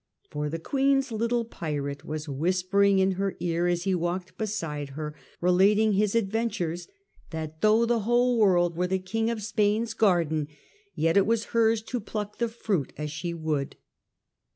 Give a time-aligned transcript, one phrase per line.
[0.31, 4.89] For the Queen's little pirate was whisper ing in her ear, as he walked beside
[4.97, 6.87] her relating his adventures,
[7.29, 10.47] that though the whole world were the King of Spain's garden,
[10.95, 13.75] yet it was hers to pluck the fruit as she would.